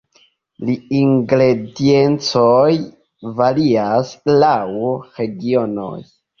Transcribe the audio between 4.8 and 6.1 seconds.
regionoj.